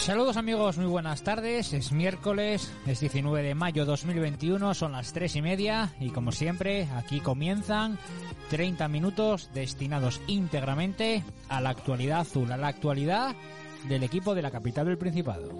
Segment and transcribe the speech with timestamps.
[0.00, 1.74] Saludos amigos, muy buenas tardes.
[1.74, 6.88] Es miércoles, es 19 de mayo 2021, son las 3 y media y como siempre
[6.96, 7.98] aquí comienzan
[8.48, 13.36] 30 minutos destinados íntegramente a la actualidad azul, a la actualidad
[13.88, 15.50] del equipo de la capital del Principado.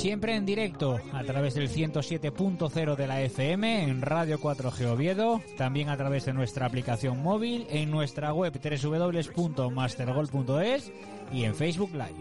[0.00, 5.90] Siempre en directo a través del 107.0 de la FM en Radio 4G Oviedo, también
[5.90, 10.90] a través de nuestra aplicación móvil, en nuestra web www.mastergol.es
[11.34, 12.14] y en Facebook Live.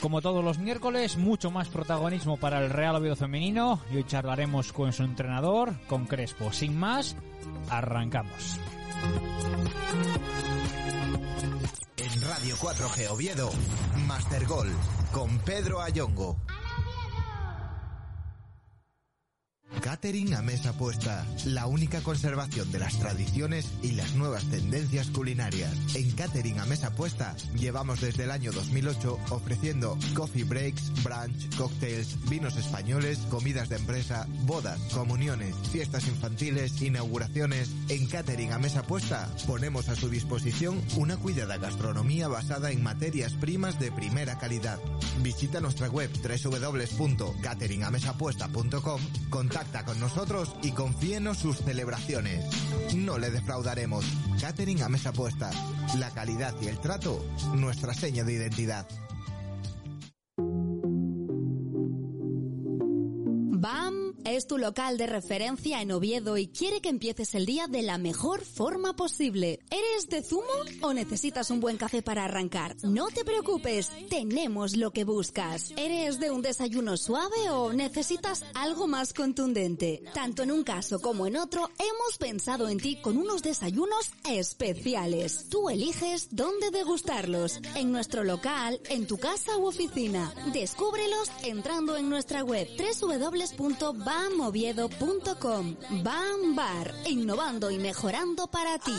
[0.00, 4.72] Como todos los miércoles, mucho más protagonismo para el Real Oviedo femenino y hoy charlaremos
[4.72, 6.54] con su entrenador, con Crespo.
[6.54, 7.18] Sin más,
[7.68, 8.58] arrancamos.
[11.96, 13.50] En Radio 4G Oviedo,
[14.06, 14.70] Master Gol,
[15.12, 16.36] con Pedro Ayongo.
[19.94, 25.70] Catering a mesa puesta, la única conservación de las tradiciones y las nuevas tendencias culinarias.
[25.94, 32.18] En Catering a mesa puesta llevamos desde el año 2008 ofreciendo coffee breaks, brunch, cocktails,
[32.28, 37.70] vinos españoles, comidas de empresa, bodas, comuniones, fiestas infantiles, inauguraciones.
[37.88, 43.34] En Catering a mesa puesta ponemos a su disposición una cuidada gastronomía basada en materias
[43.34, 44.80] primas de primera calidad.
[45.22, 49.00] Visita nuestra web www.cateringamesapuesta.com,
[49.30, 52.44] contacta con nosotros y confíenos sus celebraciones.
[52.94, 54.04] No le defraudaremos.
[54.40, 55.50] Catering a mesa puesta.
[55.98, 57.24] La calidad y el trato,
[57.54, 58.86] nuestra seña de identidad.
[64.36, 67.98] Es tu local de referencia en Oviedo y quiere que empieces el día de la
[67.98, 69.60] mejor forma posible.
[69.70, 70.42] ¿Eres de zumo
[70.82, 72.76] o necesitas un buen café para arrancar?
[72.82, 75.72] No te preocupes, tenemos lo que buscas.
[75.76, 80.02] ¿Eres de un desayuno suave o necesitas algo más contundente?
[80.12, 85.48] Tanto en un caso como en otro, hemos pensado en ti con unos desayunos especiales.
[85.48, 90.32] Tú eliges dónde degustarlos, en nuestro local, en tu casa u oficina.
[90.52, 92.68] Descúbrelos entrando en nuestra web
[94.30, 95.76] www.bamoviedo.com.
[96.02, 98.94] Bam Bar, innovando y mejorando para ti.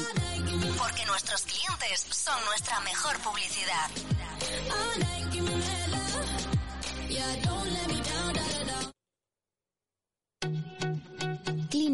[0.78, 3.90] Porque nuestros clientes son nuestra mejor publicidad.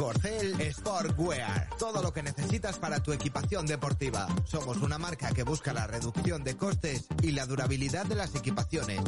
[0.00, 1.68] Corcel Sportwear.
[1.78, 4.28] Todo lo que necesitas para tu equipación deportiva.
[4.46, 8.98] Somos una marca que busca la reducción de costes y la durabilidad de las equipaciones.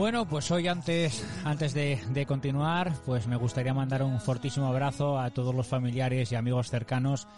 [0.00, 5.28] Bueno, pues hoy antes, antes de, continuar, pues me gustaría mandar un fortísimo abrazo a
[5.28, 7.28] todos los familiares y amigos cercanos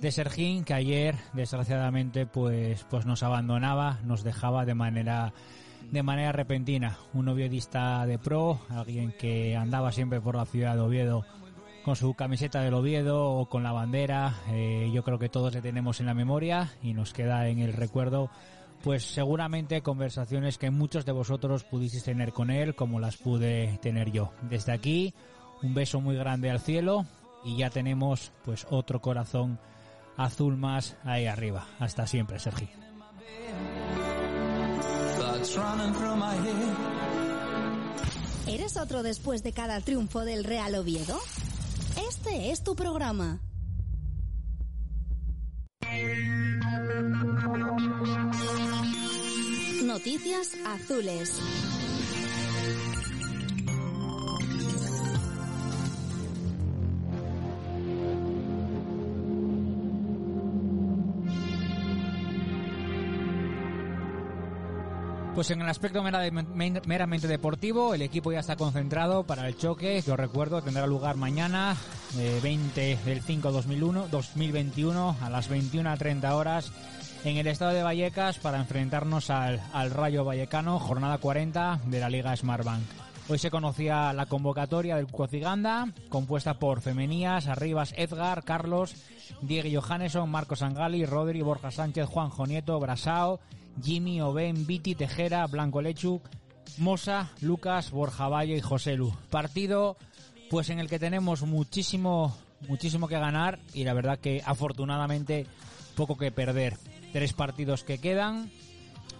[0.00, 5.32] de Sergín, que ayer, desgraciadamente, pues, pues nos abandonaba, nos dejaba de manera,
[5.92, 6.98] de manera repentina.
[7.14, 11.24] Un oviedista de pro, alguien que andaba siempre por la ciudad de Oviedo
[11.84, 14.34] con su camiseta del Oviedo o con la bandera.
[14.48, 17.72] Eh, yo creo que todos le tenemos en la memoria y nos queda en el
[17.72, 18.30] recuerdo
[18.82, 24.10] pues seguramente conversaciones que muchos de vosotros pudisteis tener con él, como las pude tener
[24.10, 24.32] yo.
[24.42, 25.14] Desde aquí,
[25.62, 27.06] un beso muy grande al cielo
[27.44, 29.58] y ya tenemos pues otro corazón
[30.16, 31.66] azul más ahí arriba.
[31.78, 32.68] Hasta siempre, Sergi.
[38.46, 41.18] ¿Eres otro después de cada triunfo del Real Oviedo?
[42.08, 43.40] Este es tu programa.
[49.90, 51.40] Noticias Azules.
[65.34, 70.12] Pues en el aspecto meramente deportivo, el equipo ya está concentrado para el choque, que
[70.12, 71.76] os recuerdo tendrá lugar mañana,
[72.16, 76.70] eh, 20 del 5 2001, 2021, a las 21.30 horas,
[77.24, 82.08] en el estado de Vallecas para enfrentarnos al, al Rayo Vallecano, jornada 40 de la
[82.08, 82.82] Liga Smartbank.
[83.28, 88.94] Hoy se conocía la convocatoria del Cociganda, compuesta por Femenías, Arribas, Edgar, Carlos,
[89.42, 93.38] Diego Johanneson, Marcos Angali, Rodri, Borja Sánchez, Juan Jonieto, Brasao,
[93.82, 96.28] Jimmy, Oben, Viti, Tejera, Blanco Lechuk,
[96.78, 99.14] Mosa, Lucas, Borja Valle y José Lu.
[99.30, 99.96] Partido
[100.48, 102.36] pues en el que tenemos muchísimo,
[102.66, 105.46] muchísimo que ganar y la verdad que afortunadamente
[105.94, 106.76] poco que perder.
[107.12, 108.50] Tres partidos que quedan,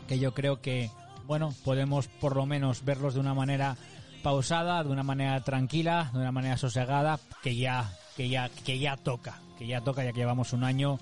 [0.06, 0.90] que yo creo que,
[1.26, 3.76] bueno, podemos por lo menos verlos de una manera
[4.22, 8.96] pausada, de una manera tranquila, de una manera sosegada, que ya, que ya, que ya
[8.96, 10.98] toca, que ya toca ya que llevamos un año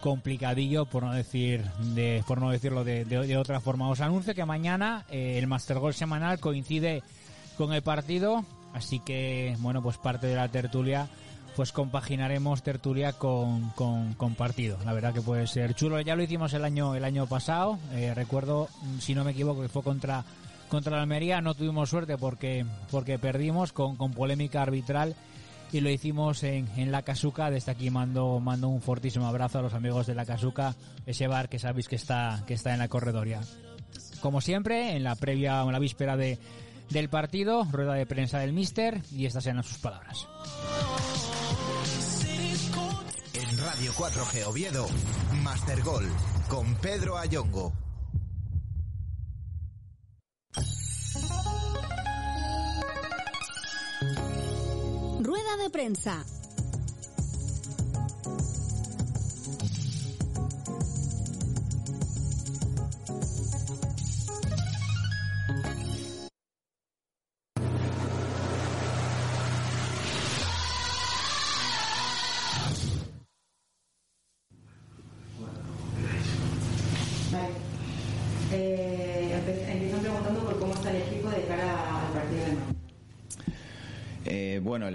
[0.00, 1.64] complicadillo por no decir
[1.94, 3.88] de por no decirlo de, de, otra forma.
[3.88, 7.02] Os anuncio que mañana eh, el Master Goal semanal coincide
[7.56, 8.44] con el partido
[8.74, 11.08] así que bueno pues parte de la tertulia
[11.58, 16.22] pues compaginaremos tertulia con, con, con, partido la verdad que puede ser chulo ya lo
[16.22, 18.68] hicimos el año el año pasado eh, recuerdo
[19.00, 20.24] si no me equivoco que fue contra
[20.68, 25.16] contra la Almería no tuvimos suerte porque porque perdimos con, con polémica arbitral
[25.72, 27.50] y lo hicimos en, en La Casuca.
[27.50, 31.50] Desde aquí mando, mando un fortísimo abrazo a los amigos de La Casuca, ese bar
[31.50, 33.42] que sabéis que está, que está en la corredoria.
[34.20, 36.38] Como siempre, en la previa o en la víspera de,
[36.88, 40.26] del partido, rueda de prensa del Mister y estas eran sus palabras.
[43.64, 44.86] Radio 4G Oviedo,
[45.42, 46.08] Master Gol,
[46.48, 47.72] con Pedro Ayongo.
[55.20, 56.24] Rueda de prensa.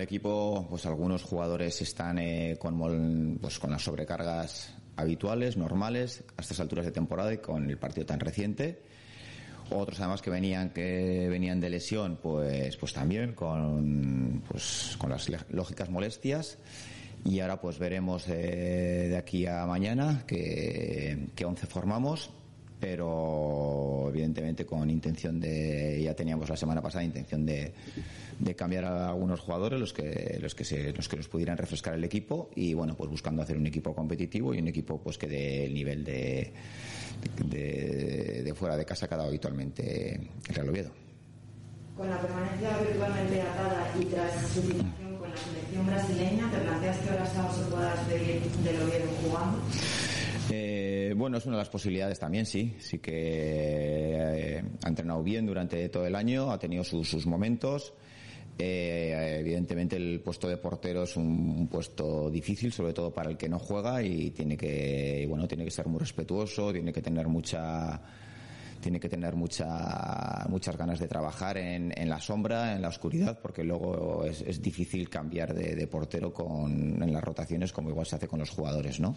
[0.04, 6.60] Equipo, pues algunos jugadores están eh, con, pues, con las sobrecargas habituales, normales, a estas
[6.60, 8.82] alturas de temporada y con el partido tan reciente.
[9.70, 15.90] Otros además que venían que venían de lesión, pues pues también con pues las lógicas
[15.90, 16.58] molestias.
[17.26, 22.30] Y ahora pues veremos eh, de aquí a mañana que, que 11 formamos
[22.84, 27.72] pero evidentemente con intención de ya teníamos la semana pasada intención de,
[28.38, 31.94] de cambiar a algunos jugadores los que los que se, los que nos pudieran refrescar
[31.94, 35.28] el equipo y bueno pues buscando hacer un equipo competitivo y un equipo pues que
[35.28, 36.52] dé el nivel de,
[37.46, 40.92] de, fuera de casa que ha dado habitualmente el Real Oviedo.
[41.96, 46.98] Con la permanencia virtualmente atada y tras su situación con la selección brasileña, ¿te planteas
[46.98, 49.60] que ahora Sao se pueda despedir del Oviedo jugando?
[51.14, 52.76] Eh, bueno, es una de las posibilidades también, sí.
[52.80, 57.94] Sí que eh, ha entrenado bien durante todo el año, ha tenido sus, sus momentos.
[58.58, 63.48] Eh, evidentemente el puesto de portero es un, puesto difícil, sobre todo para el que
[63.48, 68.02] no juega y tiene que, bueno, tiene que ser muy respetuoso, tiene que tener mucha
[68.82, 73.40] tiene que tener mucha, muchas ganas de trabajar en, en la sombra, en la oscuridad,
[73.42, 78.06] porque luego es, es difícil cambiar de, de portero con, en las rotaciones como igual
[78.06, 79.16] se hace con los jugadores, ¿no?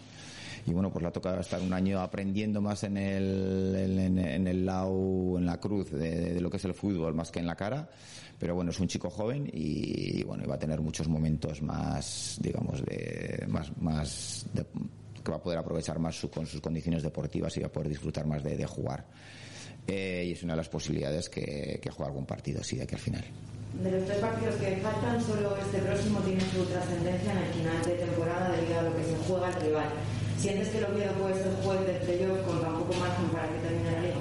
[0.67, 4.47] Y bueno, pues le ha tocado estar un año aprendiendo más en el, en, en
[4.47, 7.55] el lado, en la cruz de, lo que es el fútbol, más que en la
[7.55, 7.89] cara.
[8.37, 12.37] Pero bueno, es un chico joven y, bueno, y va a tener muchos momentos más,
[12.41, 14.45] digamos, de, más, más,
[15.23, 17.87] que va a poder aprovechar más su, con sus condiciones deportivas y va a poder
[17.87, 19.05] disfrutar más de, jugar.
[19.87, 22.93] Eh, y es una de las posibilidades que, que juegue algún partido así de aquí
[22.93, 23.23] al final.
[23.81, 27.83] De los tres partidos que faltan, solo este próximo tiene su trascendencia en el final
[27.85, 29.89] de temporada debido a lo que se juega el rival.
[30.37, 34.01] ¿Sientes que Oviedo puede ser juez del playoff con tan poco para que termine la
[34.01, 34.15] liga?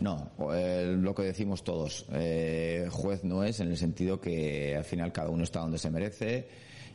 [0.00, 4.84] No, eh, lo que decimos todos, eh, juez no es en el sentido que al
[4.84, 6.46] final cada uno está donde se merece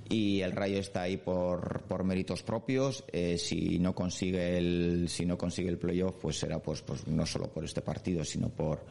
[0.10, 3.04] y el Rayo está ahí por, por méritos propios.
[3.12, 7.26] Eh, si no consigue el si no consigue el playoff, pues será pues, pues no
[7.26, 8.86] solo por este partido, sino por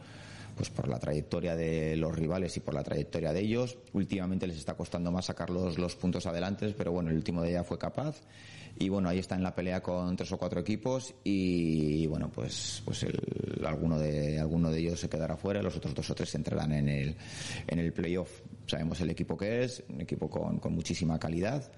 [0.61, 3.79] pues por la trayectoria de los rivales y por la trayectoria de ellos.
[3.93, 7.63] Últimamente les está costando más sacar los, puntos adelante, pero bueno, el último de ella
[7.63, 8.21] fue capaz.
[8.77, 12.83] Y bueno, ahí está en la pelea con tres o cuatro equipos y bueno, pues,
[12.85, 16.35] pues el, alguno de, alguno de ellos se quedará fuera, los otros dos o tres
[16.35, 17.15] entrarán en el,
[17.65, 18.29] en el playoff.
[18.67, 21.71] Sabemos el equipo que es, un equipo con, muchísima calidad,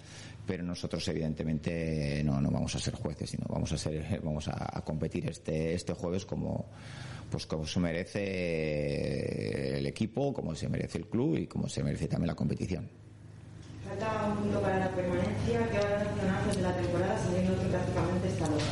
[0.46, 4.82] pero nosotros evidentemente no, no vamos a ser jueces, sino vamos a ser, vamos a
[4.84, 6.68] competir este, este jueves como,
[7.34, 8.20] pues como se merece
[9.80, 12.88] el equipo, como se merece el club y como se merece también la competición.
[13.88, 15.68] Falta un punto para la permanencia.
[15.72, 18.63] ¿Qué valoración haces de la temporada sabiendo que prácticamente está loca?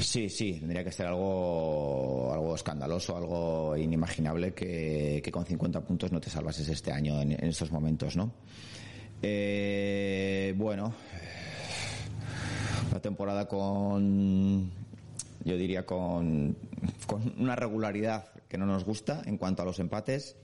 [0.00, 6.12] Sí, sí, tendría que ser algo, algo escandaloso, algo inimaginable que, que con 50 puntos
[6.12, 8.30] no te salvases este año en, en estos momentos, ¿no?
[9.20, 10.94] Eh, bueno,
[12.92, 14.70] la temporada con,
[15.46, 16.56] yo diría con,
[17.06, 20.36] con una regularidad que no nos gusta en cuanto a los empates,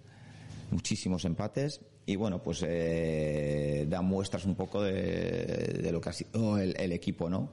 [0.71, 6.59] muchísimos empates y bueno pues eh, da muestras un poco de, lo que ha sido
[6.59, 7.51] el, equipo no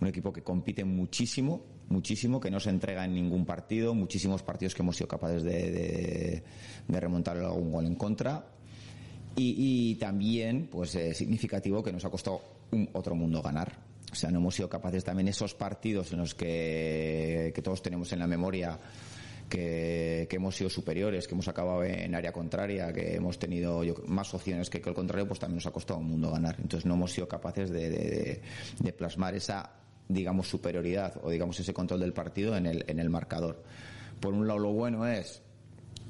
[0.00, 4.74] un equipo que compite muchísimo muchísimo que no se entrega en ningún partido muchísimos partidos
[4.74, 6.42] que hemos sido capaces de,
[6.88, 8.44] remontar algún gol en contra
[9.34, 9.54] y,
[9.90, 12.40] y también pues eh, significativo que nos ha costado
[12.70, 16.34] un otro mundo ganar o sea no hemos sido capaces también esos partidos en los
[16.34, 18.78] que, que todos tenemos en la memoria
[19.48, 23.94] que, que, hemos sido superiores, que hemos acabado en área contraria, que hemos tenido yo,
[24.06, 26.56] más opciones que, que el contrario, pues también nos ha costado un mundo ganar.
[26.58, 28.42] Entonces no hemos sido capaces de, de,
[28.78, 29.70] de plasmar esa,
[30.06, 33.62] digamos, superioridad o digamos ese control del partido en el, en el marcador.
[34.20, 35.42] Por un lado lo bueno es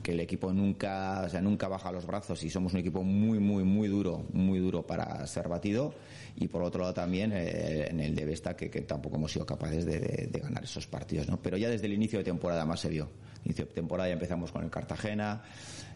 [0.03, 3.39] que el equipo nunca, o sea, nunca baja los brazos y somos un equipo muy,
[3.39, 5.95] muy, muy duro, muy duro para ser batido.
[6.37, 9.45] Y por otro lado también eh, en el de Vesta que, que, tampoco hemos sido
[9.45, 11.41] capaces de, de, de, ganar esos partidos, ¿no?
[11.43, 13.09] Pero ya desde el inicio de temporada más se vio
[13.45, 15.43] inicio de temporada ya empezamos con el Cartagena,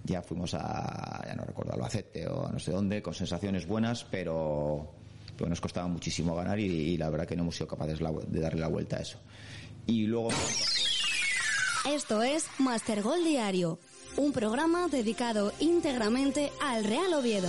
[0.04, 4.90] ya fuimos a, ya no recuerdo, Albacete o no sé dónde, con sensaciones buenas, pero,
[5.37, 8.40] pero nos costaba muchísimo ganar y, y, la verdad que no hemos sido capaces de
[8.40, 9.18] darle la vuelta a eso.
[9.87, 10.30] Y luego...
[11.88, 13.78] Esto es Master Gol Diario,
[14.16, 17.49] un programa dedicado íntegramente al Real Oviedo.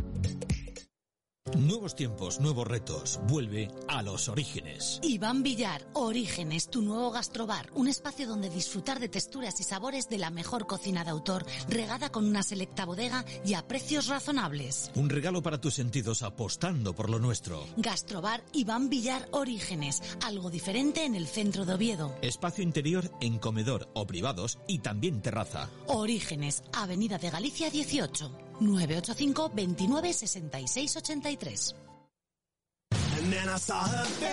[1.57, 3.19] Nuevos tiempos, nuevos retos.
[3.27, 4.99] Vuelve a los orígenes.
[5.03, 7.69] Iván Villar, Orígenes, tu nuevo gastrobar.
[7.75, 12.09] Un espacio donde disfrutar de texturas y sabores de la mejor cocina de autor, regada
[12.09, 14.91] con una selecta bodega y a precios razonables.
[14.95, 17.65] Un regalo para tus sentidos apostando por lo nuestro.
[17.77, 20.01] Gastrobar Iván Villar Orígenes.
[20.23, 22.15] Algo diferente en el centro de Oviedo.
[22.21, 25.69] Espacio interior en comedor o privados y también terraza.
[25.87, 28.50] Orígenes, Avenida de Galicia 18.
[28.61, 31.75] 985 29 66 83.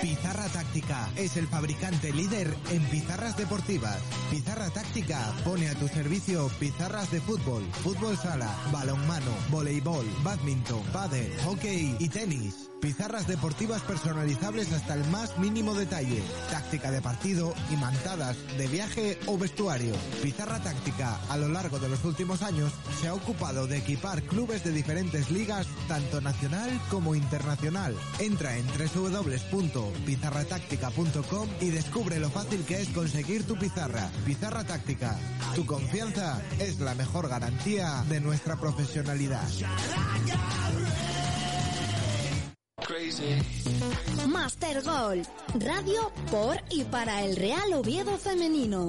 [0.01, 3.99] Pizarra Táctica es el fabricante líder en pizarras deportivas.
[4.31, 11.31] Pizarra Táctica pone a tu servicio pizarras de fútbol, fútbol sala, balonmano, voleibol, badminton, pádel,
[11.45, 12.71] hockey y tenis.
[12.81, 16.23] Pizarras deportivas personalizables hasta el más mínimo detalle.
[16.49, 19.97] Táctica de partido, imantadas, de viaje o vestuario.
[20.23, 24.63] Pizarra Táctica, a lo largo de los últimos años, se ha ocupado de equipar clubes
[24.63, 27.97] de diferentes ligas, tanto nacional como internacional.
[28.21, 34.09] Entra en www.pizarratáctica.com y descubre lo fácil que es conseguir tu pizarra.
[34.25, 35.19] Pizarra Táctica.
[35.57, 39.49] Tu confianza es la mejor garantía de nuestra profesionalidad.
[44.27, 45.23] Master Gol,
[45.55, 48.89] radio por y para el Real Oviedo femenino.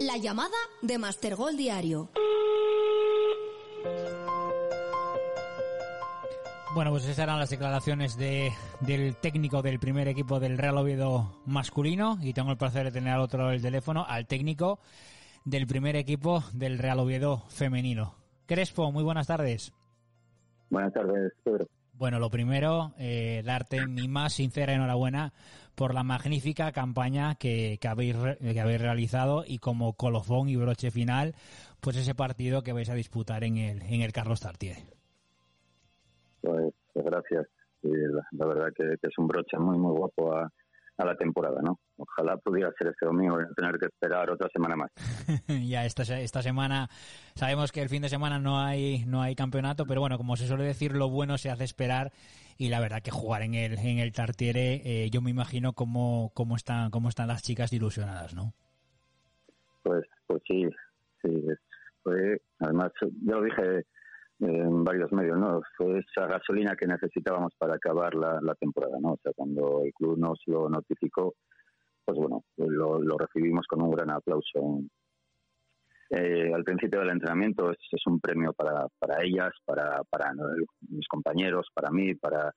[0.00, 2.08] La llamada de Master Gol Diario.
[6.72, 11.40] Bueno, pues esas eran las declaraciones de, del técnico del primer equipo del Real Oviedo
[11.44, 14.78] masculino y tengo el placer de tener al otro lado del teléfono al técnico
[15.44, 18.14] del primer equipo del Real Oviedo femenino.
[18.46, 19.72] Crespo, muy buenas tardes.
[20.70, 21.66] Buenas tardes, Pedro.
[21.94, 25.32] Bueno, lo primero, eh, darte mi más sincera enhorabuena
[25.74, 30.56] por la magnífica campaña que, que, habéis, re- que habéis realizado y como colofón y
[30.56, 31.34] broche final,
[31.80, 34.84] pues ese partido que vais a disputar en el, en el Carlos Tartiere.
[37.10, 37.46] Gracias.
[37.82, 40.48] Y la, la verdad que, que es un broche muy, muy guapo a,
[41.00, 41.78] a la temporada, ¿no?
[41.96, 44.90] Ojalá pudiera ser este domingo y tener que esperar otra semana más.
[45.68, 46.88] ya esta, esta semana
[47.34, 50.46] sabemos que el fin de semana no hay no hay campeonato pero bueno como se
[50.46, 52.12] suele decir lo bueno se hace esperar
[52.58, 56.30] y la verdad que jugar en el en el Tartiere eh, yo me imagino cómo
[56.34, 58.52] cómo están cómo están las chicas ilusionadas no
[59.82, 60.68] Pues, pues sí,
[61.22, 61.46] sí.
[62.02, 63.84] Fue, además, ya lo dije
[64.40, 65.60] en varios medios, ¿no?
[65.76, 69.12] Fue esa gasolina que necesitábamos para acabar la, la temporada, ¿no?
[69.12, 71.34] O sea, cuando el club nos lo notificó,
[72.04, 74.80] pues bueno, lo, recibimos con un gran aplauso.
[76.10, 80.32] Eh, al principio del entrenamiento es, es un premio para, para ellas, para, para
[80.88, 82.52] mis compañeros, para mí, para,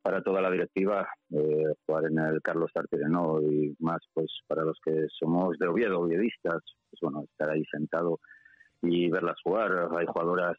[0.00, 3.42] para toda la directiva, eh, jugar en el Carlos Tartiere, ¿no?
[3.42, 8.20] Y más, pues, para los que somos de Oviedo, oviedistas, pues bueno, estar ahí sentado
[8.82, 9.88] y verlas jugar.
[9.96, 10.56] Hay jugadoras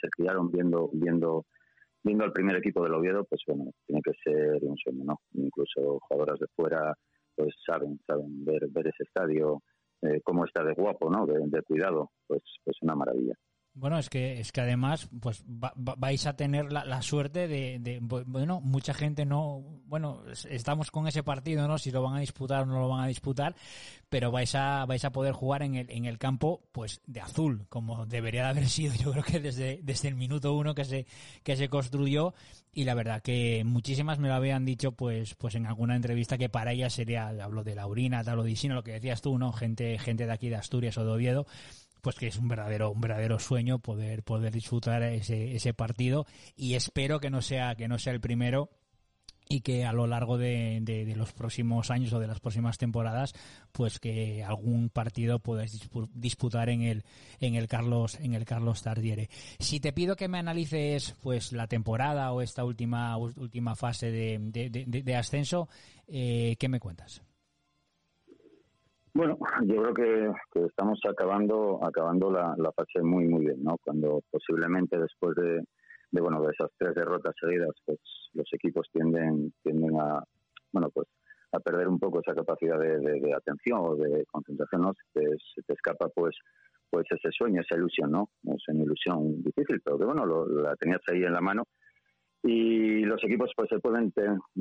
[0.00, 1.46] se criaron viendo, viendo,
[2.02, 5.20] viendo al primer equipo del Oviedo, pues bueno, tiene que ser un sueño, ¿no?
[5.34, 6.94] Incluso jugadoras de fuera,
[7.34, 9.62] pues saben, saben ver, ver ese estadio,
[10.02, 11.26] eh, cómo está de guapo, ¿no?
[11.26, 13.34] De, de cuidado, pues, pues una maravilla.
[13.72, 17.46] Bueno, es que es que además pues va- va- vais a tener la, la suerte
[17.46, 21.78] de, de- bu- bueno, mucha gente no, bueno, es- estamos con ese partido, ¿no?
[21.78, 23.54] Si lo van a disputar o no lo van a disputar,
[24.08, 27.66] pero vais a vais a poder jugar en el en el campo pues de azul,
[27.68, 31.06] como debería de haber sido, yo creo que desde desde el minuto uno que se
[31.44, 32.34] que se construyó
[32.72, 36.48] y la verdad que muchísimas me lo habían dicho pues pues en alguna entrevista que
[36.48, 39.52] para ellas sería hablo de Laurina, de Isino, lo que decías tú, ¿no?
[39.52, 41.46] Gente gente de aquí de Asturias o de Oviedo
[42.02, 46.26] pues que es un verdadero un verdadero sueño poder poder disfrutar ese, ese partido.
[46.56, 48.70] Y espero que no sea que no sea el primero
[49.52, 53.34] y que a lo largo de, de- los próximos años o de las próximas temporadas
[53.72, 57.04] pues que algún partido puedas dispu- disputar en el
[57.40, 59.28] en el Carlos en el Carlos Tardiere.
[59.58, 64.38] Si te pido que me analices pues la temporada o esta última última fase de-
[64.70, 65.68] de ascenso
[66.06, 67.20] eh, qué me cuentas
[69.14, 73.76] Bueno, yo creo que, estamos acabando acabando la, la fase muy muy bien, ¿no?
[73.82, 75.62] Cuando posiblemente después de,
[76.20, 77.98] bueno de esas tres derrotas seguidas, pues
[78.34, 80.22] los equipos tienden tienden a
[80.72, 81.08] bueno pues
[81.52, 84.92] a perder un poco esa capacidad de atención o de concentración, ¿no?
[84.94, 86.36] Se te, se te escapa pues
[86.90, 88.28] pues ese sueño, esa ilusión, ¿no?
[88.44, 91.64] Es una ilusión difícil, pero que bueno, lo- la tenías ahí en la mano
[92.42, 94.12] y los equipos pues se pueden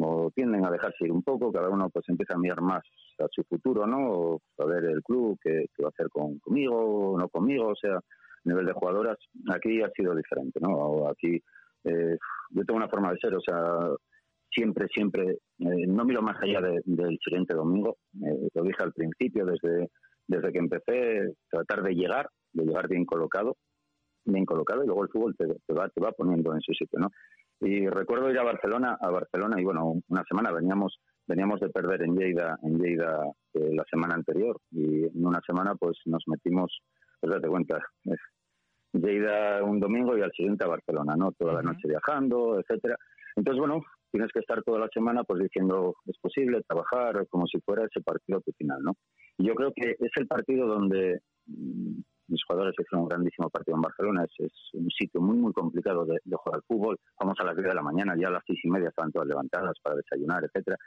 [0.02, 2.84] o tienden a dejarse ir un poco cada uno pues empieza a mirar más
[3.20, 6.40] a su futuro no o a ver el club qué, qué va a hacer con,
[6.40, 8.02] conmigo no conmigo o sea a
[8.44, 9.18] nivel de jugadoras
[9.54, 11.42] aquí ha sido diferente no O aquí
[11.86, 12.18] eh,
[12.50, 13.64] yo tengo una forma de ser o sea
[14.52, 18.92] siempre siempre eh, no miro más allá de- del siguiente domingo eh, lo dije al
[18.94, 19.90] principio desde
[20.28, 23.56] desde que empecé tratar de llegar de llegar bien colocado
[24.26, 27.10] bien colocado y luego el fútbol te va te va poniendo en su sitio no
[27.62, 32.02] y recuerdo ir a Barcelona, a Barcelona y bueno, una semana veníamos veníamos de perder
[32.02, 36.82] en Lleida, en Lleida eh, la semana anterior y en una semana pues nos metimos,
[37.20, 38.20] pues date cuenta, es
[38.94, 41.32] Lleida un domingo y al siguiente a Barcelona, ¿no?
[41.34, 42.98] Toda la noche viajando, etcétera.
[43.36, 47.60] Entonces, bueno, tienes que estar toda la semana pues diciendo es posible trabajar como si
[47.62, 48.94] fuera ese partido tu final, ¿no?
[49.38, 51.22] Y yo creo que es el partido donde
[52.30, 54.26] mis jugadores hicieron un grandísimo partido en Barcelona.
[54.38, 56.98] Es, un sitio muy, muy complicado de, jugar fútbol.
[57.20, 59.28] Vamos a las 10 de la mañana, ya a las seis y media estaban todas
[59.28, 60.78] levantadas para desayunar, etcétera.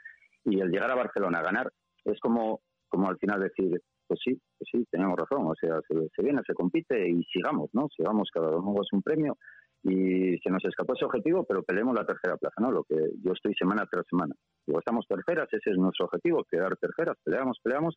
[0.44, 1.70] Y el llegar a Barcelona a ganar,
[2.04, 5.94] es como, como al final decir, pues sí, pues sí, tenemos razón, o sea, se,
[6.14, 7.88] se viene, se compite y sigamos, ¿no?
[7.96, 9.36] Sigamos, cada domingo es un premio
[9.84, 12.70] y se nos escapó ese objetivo, pero peleemos la tercera plaza, ¿no?
[12.70, 14.34] Lo que yo estoy semana tras semana.
[14.66, 17.96] Digo, estamos terceras, ese es nuestro objetivo, quedar terceras, peleamos, peleamos.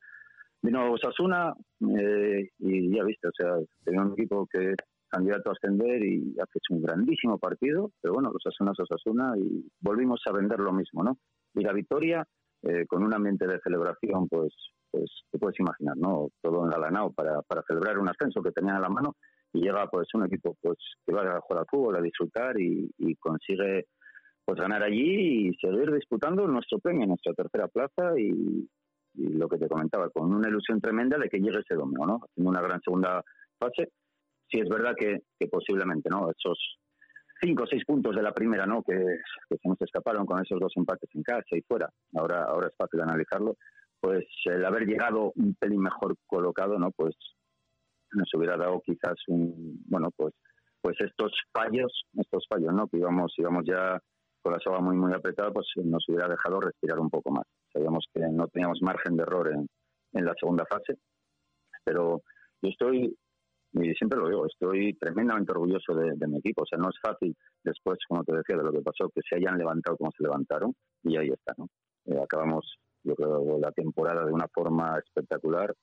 [0.65, 1.53] Vino Osasuna
[1.99, 4.73] eh, y ya viste, o sea, tenía un equipo que
[5.07, 9.63] candidato a ascender y ha hecho un grandísimo partido, pero bueno, Osasuna es Osasuna y
[9.79, 11.19] volvimos a vender lo mismo, ¿no?
[11.53, 12.25] Y la victoria,
[12.63, 14.55] eh, con un ambiente de celebración, pues,
[14.89, 16.29] pues te puedes imaginar, ¿no?
[16.41, 19.15] Todo engalanado para, para celebrar un ascenso que tenían en la mano
[19.53, 22.89] y llega pues un equipo pues que va a jugar al fútbol, a disfrutar y,
[22.97, 23.85] y consigue
[24.43, 28.67] pues ganar allí y seguir disputando nuestro premio, nuestra tercera plaza y,
[29.17, 32.19] y lo que te comentaba, con una ilusión tremenda de que llegue ese domingo, ¿no?
[32.23, 33.23] Haciendo una gran segunda
[33.57, 33.91] fase.
[34.49, 36.29] Sí es verdad que, que posiblemente, ¿no?
[36.29, 36.77] Esos
[37.41, 38.83] cinco o seis puntos de la primera, ¿no?
[38.83, 38.95] Que,
[39.49, 41.89] se nos escaparon con esos dos empates en casa y fuera.
[42.15, 43.57] Ahora, ahora es fácil analizarlo.
[43.99, 46.91] Pues el haber llegado un pelín mejor colocado, ¿no?
[46.91, 47.15] Pues
[48.11, 50.33] nos hubiera dado quizás un, bueno, pues,
[50.81, 52.87] pues estos fallos, estos fallos, ¿no?
[52.87, 53.99] Que íbamos, íbamos ya
[54.41, 57.45] con la soga muy, muy apretada, pues nos hubiera dejado respirar un poco más.
[57.75, 59.67] Sabíamos que no teníamos margen de error en,
[60.13, 60.97] la segunda fase,
[61.83, 62.21] pero
[62.61, 63.13] yo estoy,
[63.73, 66.61] y siempre lo digo, estoy tremendamente orgulloso de, de, mi equipo.
[66.61, 67.35] O sea, no es fácil
[67.65, 70.73] después, como te decía, de lo que pasó, que se hayan levantado como se levantaron,
[71.03, 71.67] y ahí está, ¿no?
[72.05, 75.73] Eh, acabamos, yo creo, la temporada de una forma espectacular.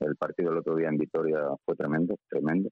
[0.00, 2.70] El partido el otro día en Vitoria fue tremendo, tremendo,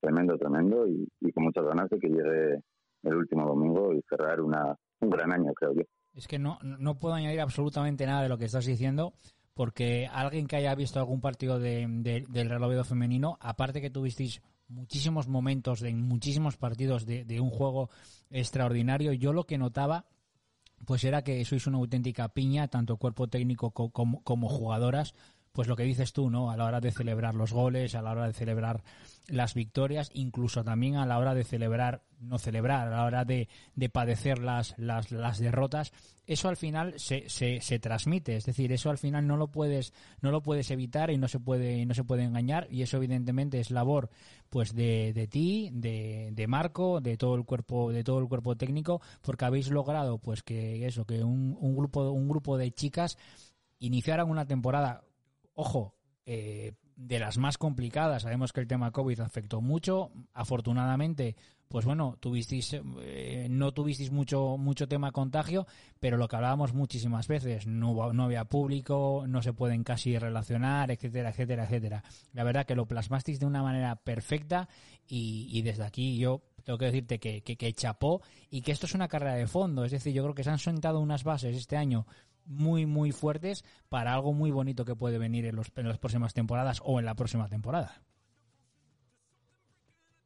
[0.00, 2.60] tremendo, tremendo, y, y con muchas ganas de que llegue
[3.04, 5.82] el último domingo y cerrar una, un gran año, creo yo.
[6.18, 9.14] Es que no, no puedo añadir absolutamente nada de lo que estás diciendo,
[9.54, 13.88] porque alguien que haya visto algún partido de, de, del Real Oviedo femenino, aparte que
[13.88, 17.88] tuvisteis muchísimos momentos de muchísimos partidos de, un juego
[18.30, 20.06] extraordinario, yo lo que notaba
[20.84, 25.14] pues era que sois una auténtica piña, tanto cuerpo técnico co como, como jugadoras,
[25.52, 26.50] pues lo que dices tú, ¿no?
[26.50, 28.82] A la hora de celebrar los goles, a la hora de celebrar
[29.28, 33.48] las victorias, incluso también a la hora de celebrar, no celebrar, a la hora de,
[33.74, 35.92] de padecer las, las, las, derrotas,
[36.26, 40.30] eso al final se, se, transmite, es decir, eso al final no lo puedes, no
[40.30, 43.70] lo puedes evitar y no se puede, no se puede engañar, y eso evidentemente es
[43.70, 44.10] labor
[44.48, 48.56] pues de, de ti, de, de Marco, de todo el cuerpo, de todo el cuerpo
[48.56, 53.18] técnico, porque habéis logrado pues que eso, que un, un grupo, un grupo de chicas
[53.78, 55.02] iniciaran una temporada
[55.58, 58.22] ojo, eh, de las más complicadas.
[58.22, 60.10] Sabemos que el tema COVID afectó mucho.
[60.34, 61.36] Afortunadamente,
[61.68, 65.66] pues bueno, tuvisteis, eh, no tuvisteis mucho, mucho tema contagio,
[66.00, 70.90] pero lo que hablábamos muchísimas veces, no, no había público, no se pueden casi relacionar,
[70.90, 72.04] etcétera, etcétera, etcétera.
[72.32, 74.68] La verdad que lo plasmasteis de una manera perfecta
[75.06, 78.86] y, y desde aquí yo tengo que decirte que, que, que chapó y que esto
[78.86, 79.84] es una carrera de fondo.
[79.84, 82.06] Es decir, yo creo que se han sentado unas bases este año
[82.48, 86.34] muy, muy fuertes para algo muy bonito que puede venir en, los, en las próximas
[86.34, 88.02] temporadas o en la próxima temporada.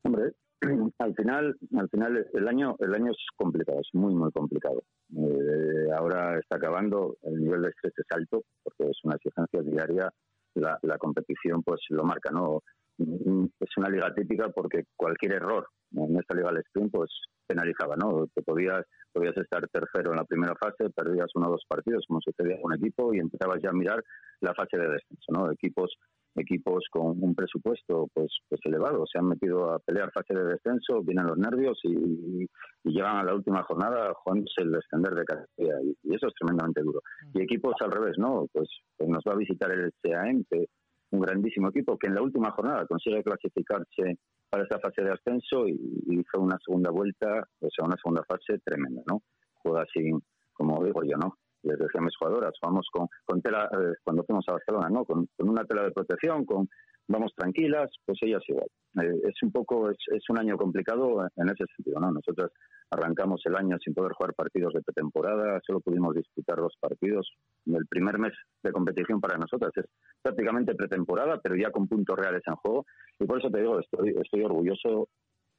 [0.04, 0.32] Hombre,
[0.98, 4.82] al final, al final el año, el año es complicado, es muy, muy complicado.
[5.16, 10.12] Eh, ahora está acabando, el nivel de estrés es alto porque es una exigencia diaria.
[10.54, 12.62] La, la competición, pues lo marca, ¿no?
[12.98, 17.10] Es una liga típica porque cualquier error en esta liga del sprint, pues
[17.46, 18.26] penalizaba, ¿no?
[18.34, 22.20] Te podías podías estar tercero en la primera fase, perdías uno o dos partidos, como
[22.20, 24.02] sucedía con un equipo, y empezabas ya a mirar
[24.40, 25.50] la fase de descenso, ¿no?
[25.50, 25.92] Equipos
[26.34, 31.02] equipos con un presupuesto pues pues elevado se han metido a pelear fase de descenso
[31.02, 32.46] vienen los nervios y,
[32.84, 36.82] llegan a la última jornada jugándose el descender de categoría y, y, eso es tremendamente
[36.82, 37.00] duro
[37.34, 40.66] y equipos al revés no pues, pues nos va a visitar el CAM que
[41.10, 44.16] un grandísimo equipo que en la última jornada consigue clasificarse
[44.52, 45.72] para esa fase de ascenso y,
[46.08, 49.22] y hizo una segunda vuelta, o sea, una segunda fase tremenda, ¿no?
[49.62, 50.10] Juega así,
[50.52, 51.38] como digo yo, ¿no?
[51.62, 55.06] Les decía a mis jugadoras, vamos con, con tela, eh, cuando fuimos a Barcelona, ¿no?
[55.06, 56.68] Con, con, una tela de protección, con
[57.08, 58.68] vamos tranquilas, pues ellas igual.
[59.02, 62.12] Eh, es un poco, es, es un año complicado en ese sentido, ¿no?
[62.12, 62.50] Nosotros
[62.90, 67.32] arrancamos el año sin poder jugar partidos de pretemporada, solo pudimos disputar dos partidos.
[67.66, 69.86] El primer mes de competición para nosotras es
[70.20, 72.84] prácticamente pretemporada, pero ya con puntos reales en juego.
[73.18, 75.08] Y por eso te digo, estoy, estoy orgulloso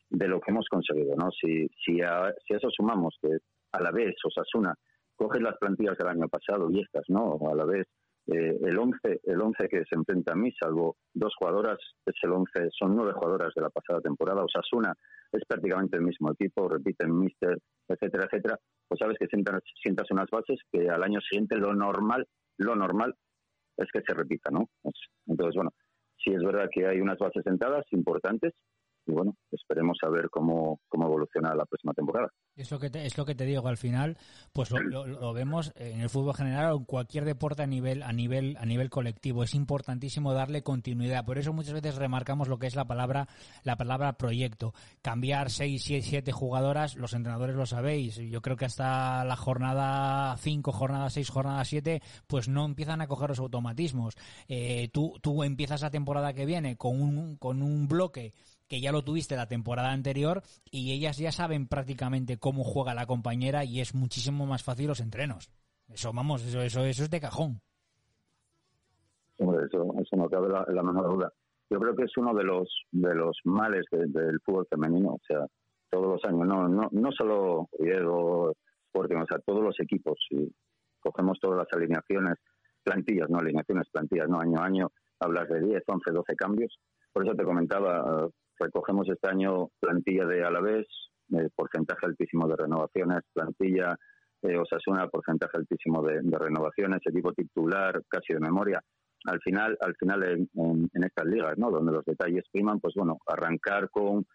[0.09, 1.15] de lo que hemos conseguido.
[1.15, 1.31] ¿no?
[1.31, 3.37] Si, si, a, si a eso sumamos que
[3.71, 4.75] a la vez Osasuna
[5.15, 7.39] coge las plantillas del año pasado y estas, ¿no?
[7.51, 7.87] A la vez
[8.27, 12.31] eh, el 11 el 11 que se enfrenta a mí, salvo dos jugadoras, es el
[12.31, 14.43] 11, son nueve jugadoras de la pasada temporada.
[14.43, 14.93] Osasuna
[15.31, 17.57] es prácticamente el mismo equipo, repiten Mister,
[17.87, 18.59] etcétera, etcétera.
[18.87, 22.25] Pues sabes que sientas, sientas unas bases que al año siguiente lo normal,
[22.57, 23.13] lo normal
[23.77, 24.69] es que se repita, ¿no?
[25.27, 25.71] Entonces, bueno,
[26.23, 28.53] sí es verdad que hay unas bases sentadas importantes
[29.05, 32.29] y bueno, esperemos a ver cómo, cómo evoluciona la próxima temporada.
[32.55, 34.17] Es lo que te, es lo que te digo, al final,
[34.53, 38.55] pues lo, vemos en el fútbol general o en cualquier deporte a nivel, a nivel,
[38.59, 39.43] a nivel colectivo.
[39.43, 41.25] Es importantísimo darle continuidad.
[41.25, 43.27] Por eso muchas veces remarcamos lo que es la palabra,
[43.63, 44.73] la palabra proyecto.
[45.01, 48.17] Cambiar seis, siete, siete jugadoras, los entrenadores lo sabéis.
[48.17, 53.07] Yo creo que hasta la jornada 5, jornada 6, jornada 7, pues no empiezan a
[53.07, 54.15] coger los automatismos.
[54.47, 58.33] Eh, tú, tú empiezas la temporada que viene con un, con un bloque
[58.67, 63.05] que ya lo tuviste la temporada anterior y ellas ya saben prácticamente cómo juega la
[63.05, 65.49] compañera y es muchísimo más fácil los entrenos.
[65.89, 67.61] Eso, vamos, eso, eso, eso es de cajón.
[69.37, 71.33] Eso, eso no cabe la, menor duda.
[71.69, 75.21] Yo creo que es uno de los de los males de- del fútbol femenino, o
[75.27, 75.45] sea,
[75.89, 78.53] todos los años, no no no solo Oviedo,
[78.87, 80.51] Sporting, o sea, todos los equipos, si
[80.99, 82.35] cogemos todas las alineaciones,
[82.83, 86.77] plantillas, no alineaciones, plantillas, no año a año, hablas de 10, 11, 12 cambios.
[87.11, 90.87] Por eso te comentaba, recogemos este año plantilla de Alavés,
[91.31, 93.95] eh, porcentaje altísimo de renovaciones, plantilla
[94.41, 98.81] eh, Osasuna, porcentaje altísimo de, renovaciones, equipo titular, casi de memoria.
[99.25, 101.71] Al final, al final en, en- en estas ligas, ¿no?
[101.71, 104.25] Donde los detalles priman, pues bueno, arrancar con,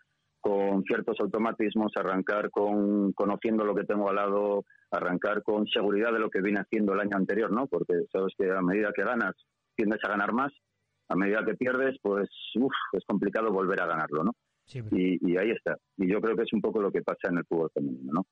[0.40, 6.20] con ciertos automatismos, arrancar con conociendo lo que tengo al lado, arrancar con seguridad de
[6.20, 7.66] lo que vine haciendo el año anterior, ¿no?
[7.66, 9.34] Porque sabes que a medida que ganas,
[9.76, 10.52] tiendes a ganar más,
[11.08, 14.32] a medida que pierdes, pues uf, es complicado volver a ganarlo, ¿no?
[14.92, 15.78] y, y ahí está.
[15.96, 18.26] Y yo creo que es un poco lo que pasa en el fútbol femenino, ¿no?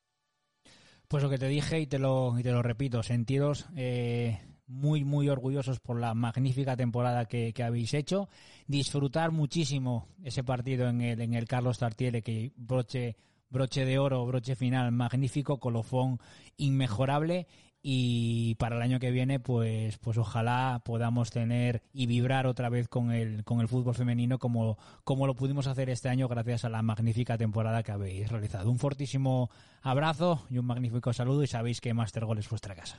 [1.09, 5.05] Pues lo que te dije y te lo, y te lo repito, sentiros eh, muy,
[5.05, 8.29] muy orgullosos por la magnífica temporada que, que habéis hecho.
[8.67, 13.17] Disfrutar muchísimo ese partido en el, en el Carlos Tartiere, que broche,
[13.51, 16.19] broche de oro, broche final magnífico, colofón
[16.57, 17.47] inmejorable.
[17.89, 22.89] Y para el año que viene, pues, pues ojalá podamos tener y vibrar otra vez
[22.89, 26.69] con el, con el fútbol femenino como, como lo pudimos hacer este año gracias a
[26.69, 28.73] la magnífica temporada que habéis realizado.
[28.73, 29.51] Un fortísimo
[29.83, 32.99] abrazo y un magnífico saludo y sabéis que Master Gol es vuestra casa.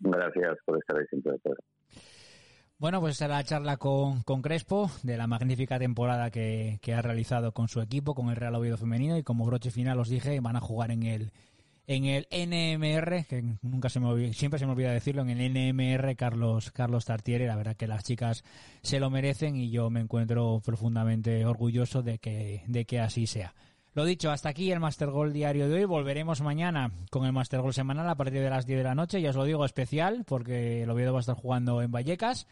[0.00, 1.34] Gracias por estar ahí siempre.
[2.78, 7.02] Bueno, pues era la charla con, con Crespo de la magnífica temporada que, que ha
[7.02, 10.40] realizado con su equipo, con el Real Oviedo Femenino y como broche final os dije,
[10.40, 11.30] van a jugar en el
[11.88, 15.52] en el NMR, que nunca se me olvida, siempre se me olvida decirlo, en el
[15.52, 18.44] NMR Carlos Carlos Tartiere, la verdad que las chicas
[18.82, 23.54] se lo merecen y yo me encuentro profundamente orgulloso de que de que así sea.
[23.94, 25.84] Lo dicho, hasta aquí el Master Goal diario de hoy.
[25.84, 29.20] Volveremos mañana con el Master Goal semanal a partir de las 10 de la noche.
[29.20, 32.46] Ya os lo digo especial porque el Oviedo va a estar jugando en Vallecas.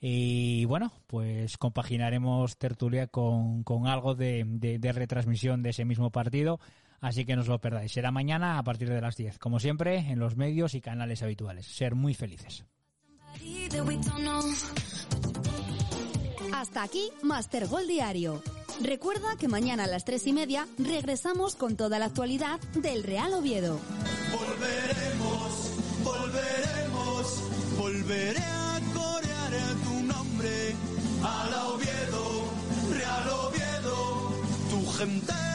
[0.00, 6.10] Y bueno, pues compaginaremos tertulia con, con algo de, de- de retransmisión de ese mismo
[6.10, 6.58] partido.
[7.00, 7.92] Así que no os lo perdáis.
[7.92, 9.38] Será mañana a partir de las 10.
[9.38, 11.66] Como siempre, en los medios y canales habituales.
[11.66, 12.64] Ser muy felices.
[16.52, 18.42] Hasta aquí Master Gol Diario.
[18.80, 23.34] Recuerda que mañana a las tres y media regresamos con toda la actualidad del Real
[23.34, 23.78] Oviedo.
[24.32, 25.72] Volveremos,
[26.04, 27.42] volveremos,
[27.76, 30.74] volveré a corear tu nombre.
[31.22, 32.44] Al Oviedo,
[32.92, 34.32] Real Oviedo,
[34.70, 35.47] tu gente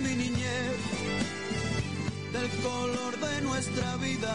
[0.00, 0.78] mi niñez,
[2.32, 4.34] del color de nuestra vida,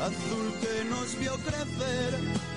[0.00, 2.51] azul que nos vio crecer.